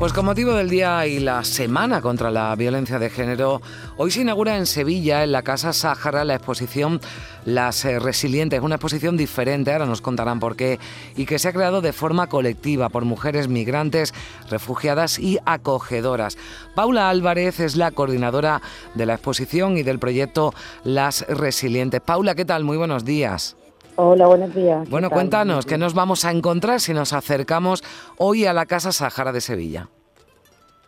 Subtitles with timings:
[0.00, 3.60] Pues con motivo del día y la semana contra la violencia de género,
[3.98, 7.02] hoy se inaugura en Sevilla, en la Casa Sáhara, la exposición
[7.44, 10.78] Las eh, Resilientes, una exposición diferente, ahora nos contarán por qué,
[11.16, 14.14] y que se ha creado de forma colectiva por mujeres migrantes,
[14.48, 16.38] refugiadas y acogedoras.
[16.74, 18.62] Paula Álvarez es la coordinadora
[18.94, 22.00] de la exposición y del proyecto Las Resilientes.
[22.00, 22.64] Paula, ¿qué tal?
[22.64, 23.54] Muy buenos días.
[24.02, 24.88] Hola, buenos días.
[24.88, 27.82] Bueno, cuéntanos, ¿qué nos vamos a encontrar si nos acercamos
[28.16, 29.88] hoy a la Casa Sáhara de Sevilla?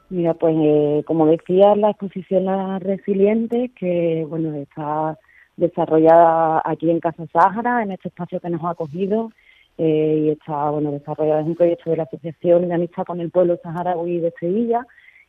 [0.08, 5.18] Mira, pues eh, como decía, la exposición Las Resilientes, que bueno, está
[5.58, 9.30] desarrollada aquí en Casa Sáhara, en este espacio que nos ha acogido,
[9.76, 13.30] eh, y está bueno desarrollada en un proyecto de la Asociación de Amistad con el
[13.30, 14.86] Pueblo Saharaui de Sevilla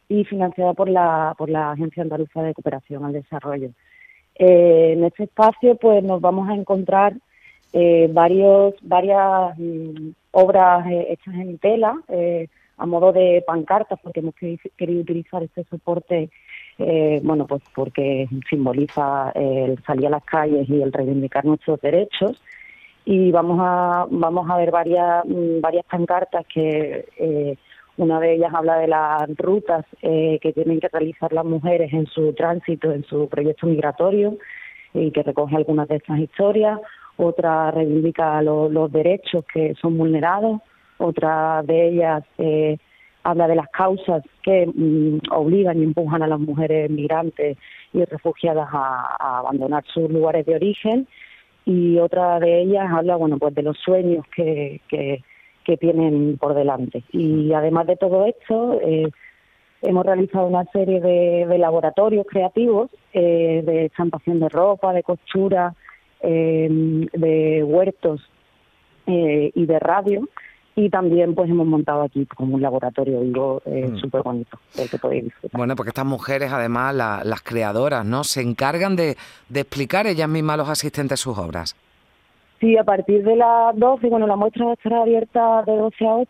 [0.08, 3.72] y financiada por la, por la Agencia Andaluza de Cooperación al Desarrollo.
[4.36, 7.18] Eh, en este espacio pues nos vamos a encontrar
[7.76, 14.20] eh, varios, varias mm, obras eh, hechas en tela eh, a modo de pancartas porque
[14.20, 14.36] hemos
[14.78, 16.30] querido utilizar este soporte
[17.22, 22.42] bueno pues porque simboliza el salir a las calles y el reivindicar nuestros derechos.
[23.06, 27.58] Y vamos a vamos a ver varias mm, varias pancartas que
[27.98, 32.34] una de ellas habla de las rutas que tienen que realizar las mujeres en su
[32.34, 34.38] tránsito en su proyecto migratorio
[34.96, 36.80] y que recoge algunas de estas historias
[37.18, 40.62] otra reivindica los derechos que son vulnerados,
[40.98, 42.78] otra de ellas eh,
[43.24, 47.58] habla de las causas que mm, obligan y empujan a las mujeres migrantes
[47.94, 51.08] y refugiadas a, abandonar sus lugares de origen.
[51.66, 55.22] Y otra de ellas habla bueno pues de los sueños que, que,
[55.78, 57.04] tienen por delante.
[57.14, 59.10] Y además de todo esto eh,
[59.82, 65.74] hemos realizado una serie de, laboratorios creativos eh, de estampación de ropa de costura
[66.26, 68.22] Em, de huertos
[69.08, 70.30] eh, y de radio
[70.74, 73.98] y también pues hemos montado aquí como un laboratorio vivo eh, mm.
[73.98, 75.58] súper bonito del que podéis disfrutar.
[75.58, 78.24] Bueno, porque estas mujeres además, las creadoras, ¿no?
[78.24, 79.18] Se encargan de,
[79.50, 81.76] de explicar ellas mismas a los asistentes sus obras.
[82.62, 86.28] Sí, a partir de las 12, bueno, la muestra estará abierta de 12 a 8,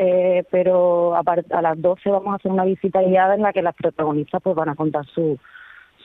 [0.00, 3.62] eh, pero a, a las 12 vamos a hacer una visita guiada en la que
[3.62, 5.38] las protagonistas pues van a contar su,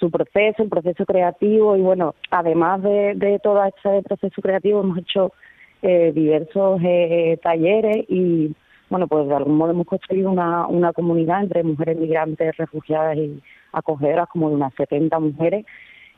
[0.02, 4.98] su proceso, el proceso creativo y bueno, además de, de todo este proceso creativo hemos
[4.98, 5.32] hecho
[5.84, 8.54] eh, diversos eh, talleres y
[8.90, 13.42] bueno, pues de algún modo hemos construido una, una comunidad entre mujeres migrantes, refugiadas y
[13.72, 15.66] acogedoras, como de unas 70 mujeres.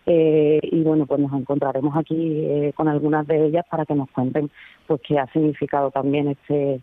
[0.06, 4.50] Eh, y bueno, pues nos encontraremos aquí con algunas de ellas para que nos cuenten
[4.88, 6.82] pues qué ha significado también este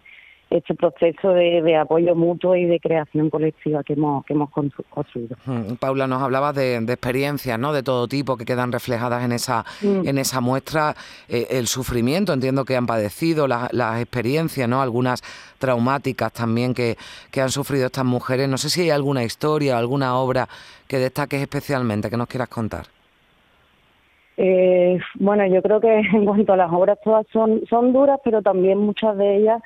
[0.50, 5.36] este proceso de, apoyo mutuo y de creación colectiva que hemos, que hemos construido.
[5.46, 7.72] Mm, Paula, nos hablabas de, experiencias ¿no?
[7.72, 10.08] de todo tipo que quedan reflejadas en esa, mm.
[10.08, 10.96] en esa muestra.
[11.28, 14.82] Eh, el sufrimiento, entiendo que han padecido, las experiencias, ¿no?
[14.82, 15.22] algunas
[15.58, 16.96] traumáticas también que,
[17.30, 18.48] que han sufrido estas mujeres.
[18.48, 20.48] No sé si hay alguna historia, alguna obra
[20.88, 22.86] que destaques especialmente, que nos quieras contar.
[24.36, 28.42] Eh, bueno, yo creo que en cuanto a las obras todas son, son duras, pero
[28.42, 29.62] también muchas de ellas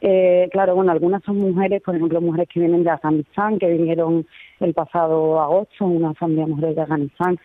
[0.00, 4.26] eh, claro, bueno, algunas son mujeres, por ejemplo, mujeres que vienen de Afganistán, que vinieron
[4.60, 7.38] el pasado agosto, una familia de mujeres de Afganistán,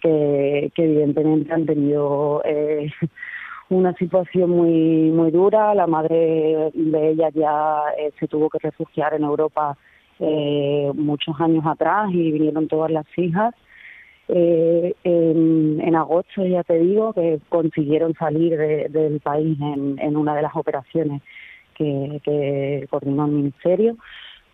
[0.00, 2.90] que, evidentemente han tenido eh,
[3.70, 5.74] una situación muy muy dura.
[5.74, 9.76] La madre de ellas ya eh, se tuvo que refugiar en Europa
[10.20, 13.54] eh, muchos años atrás y vinieron todas las hijas.
[14.28, 18.56] Eh, en, agosto, ya te digo, que consiguieron salir
[18.90, 21.22] del país en una de las operaciones
[21.74, 23.96] que, que coordinó el ministerio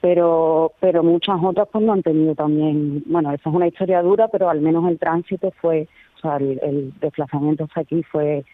[0.00, 4.28] pero pero muchas otras pues no han tenido también bueno esa es una historia dura
[4.28, 8.44] pero al menos el tránsito fue o sea el, desplazamiento hasta aquí fue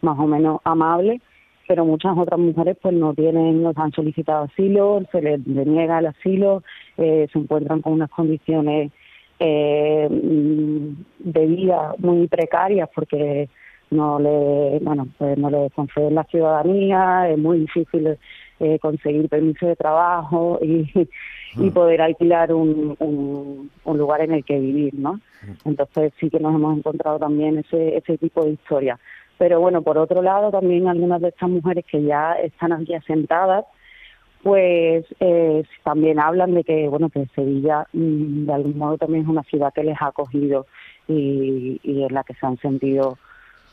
[0.00, 1.20] más o menos amable
[1.68, 6.06] pero muchas otras mujeres pues no tienen no han solicitado asilo se les deniega el
[6.06, 6.62] asilo
[6.96, 8.90] eh, se encuentran con unas condiciones
[9.38, 13.48] eh, de vida muy precarias porque
[13.90, 18.18] no le bueno pues no le conceden la ciudadanía es muy difícil
[18.60, 20.90] eh, conseguir permiso de trabajo y,
[21.56, 22.96] y poder alquilar un,
[23.84, 25.20] un, lugar en el que vivir no
[25.64, 28.98] entonces sí que nos hemos encontrado también ese ese tipo de historia.
[29.38, 33.64] Pero bueno por otro lado también algunas de estas mujeres que ya están aquí asentadas
[34.42, 39.28] pues eh, también hablan de que bueno que Sevilla mm, de algún modo también es
[39.28, 40.66] una ciudad que les ha acogido
[41.08, 43.18] y, y en la que se han sentido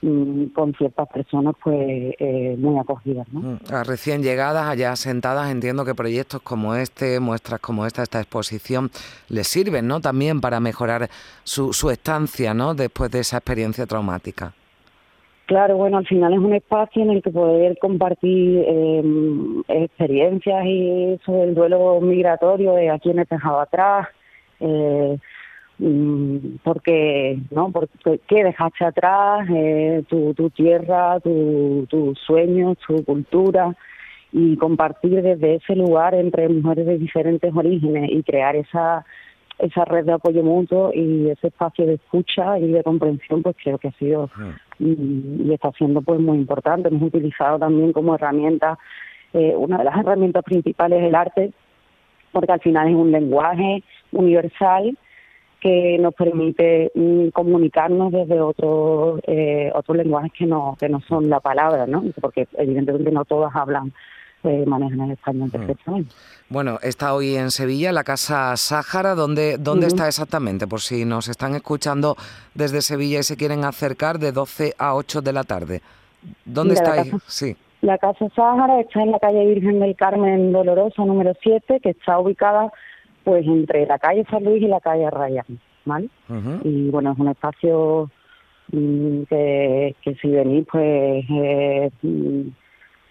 [0.02, 1.78] con ciertas personas pues
[2.20, 3.28] eh, muy acogidas.
[3.32, 3.40] ¿no?
[3.40, 8.20] Mm, a recién llegadas, allá sentadas, entiendo que proyectos como este, muestras como esta, esta
[8.20, 8.90] exposición,
[9.30, 10.02] les sirven ¿no?
[10.02, 11.10] también para mejorar
[11.44, 12.74] su, su estancia ¿no?
[12.74, 14.54] después de esa experiencia traumática.
[15.52, 19.04] Claro, bueno, al final es un espacio en el que poder compartir eh,
[19.68, 24.08] experiencias y sobre el duelo migratorio de a quienes dejado atrás,
[24.62, 25.22] eh, mm,
[26.64, 27.72] porque, ¿no?
[27.72, 29.48] Porque, ¿Qué dejaste atrás?
[29.50, 33.76] Eh, tu, tu tierra, tus tu sueños, tu cultura
[34.32, 39.06] y compartir desde ese lugar entre mujeres de diferentes orígenes y crear esa
[39.60, 43.78] esa red de apoyo mutuo y ese espacio de escucha y de comprensión, pues creo
[43.78, 44.30] que ha sido
[44.80, 46.88] y, está siendo pues muy importante.
[46.88, 48.80] Hemos utilizado también como herramienta,
[49.34, 51.52] eh, una de las herramientas principales del arte,
[52.32, 54.98] porque al final es un lenguaje universal
[55.62, 61.30] que nos permite mm, comunicarnos desde otros eh, otros lenguajes que no que no son
[61.30, 62.04] la palabra, ¿no?
[62.20, 63.94] Porque evidentemente no todas hablan
[64.42, 65.52] se manejan en español mm.
[65.52, 66.16] perfectamente.
[66.50, 69.16] Bueno, está hoy en Sevilla, la Casa Sáhara.
[69.16, 70.68] ¿Dónde, dónde está exactamente?
[70.68, 72.18] Por si nos están escuchando
[72.56, 75.82] desde Sevilla y se quieren acercar de 12 a 8 de la tarde.
[76.44, 77.12] ¿Dónde está ahí?
[77.28, 77.56] Sí.
[77.82, 82.20] La Casa Sáhara está en la calle Virgen del Carmen Dolorosa, número 7, que está
[82.20, 82.72] ubicada
[83.24, 86.10] pues entre la calle San Luis y la calle Rayán, ¿vale?
[86.64, 88.10] Y bueno, es un espacio
[88.72, 92.42] mm, que, que si venís pues eh, mm,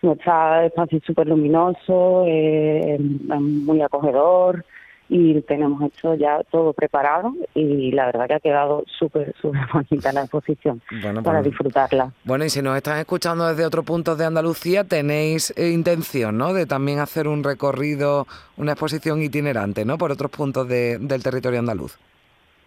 [0.03, 4.65] nuestra espacio súper luminoso, eh, muy acogedor
[5.13, 10.13] y tenemos hecho ya todo preparado y la verdad que ha quedado súper, súper bonita
[10.13, 10.81] la exposición
[11.25, 12.13] para disfrutarla.
[12.25, 16.55] Bueno, y si nos están escuchando desde otros puntos de Andalucía, tenéis eh, intención, ¿no?,
[16.55, 21.59] de también hacer un recorrido, una exposición itinerante, ¿no?, por otros puntos de, del territorio
[21.59, 21.99] andaluz.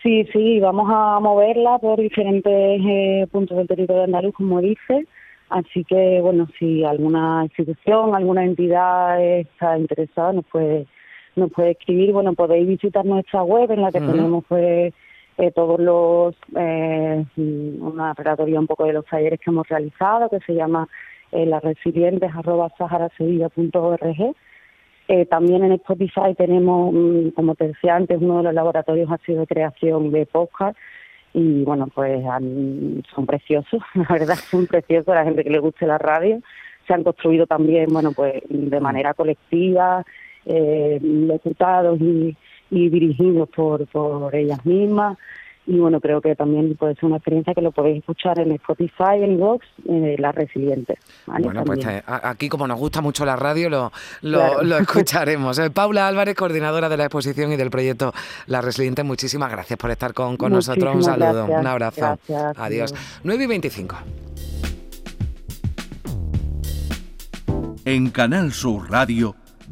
[0.02, 5.08] Sí, sí, vamos a moverla por diferentes eh, puntos del territorio andaluz, como dice,
[5.54, 10.88] Así que, bueno, si alguna institución, alguna entidad está interesada, nos puede,
[11.36, 12.12] nos puede escribir.
[12.12, 14.94] Bueno, podéis visitar nuestra web en la que tenemos, pues,
[15.38, 20.40] eh, todos los, eh, una relatoría un poco de los talleres que hemos realizado, que
[20.42, 20.88] se llama
[21.32, 22.72] eh, las resilientes arroba
[25.08, 29.18] Eh, también en Spotify tenemos, mm, como te decía antes, uno de los laboratorios ha
[29.26, 30.78] sido de creación de podcast
[31.34, 32.24] y bueno, pues
[33.16, 36.40] son preciosos, la verdad son preciosos, la gente que le guste la radio.
[36.88, 40.06] Se han construido también, bueno, pues de manera colectiva,
[40.46, 41.00] eh,
[41.30, 42.36] ejecutados y,
[42.72, 45.18] y dirigidos por, por ellas mismas
[45.66, 49.22] y bueno, creo que también puede ser una experiencia que lo podéis escuchar en Spotify,
[49.22, 50.98] en Vox, eh, La Resiliente.
[51.26, 53.92] Bueno, pues eh, aquí como nos gusta mucho la radio, lo,
[54.22, 55.58] lo, escucharemos.
[55.60, 58.14] Eh, Paula Álvarez, coordinadora de la exposición y del proyecto
[58.48, 60.96] La Resiliente, muchísimas gracias por estar con, con nosotros.
[60.96, 62.18] Un saludo, un abrazo.
[62.58, 62.94] Adiós.
[63.24, 63.96] 9 y 25.
[67.86, 69.36] En Canal Sur Radio,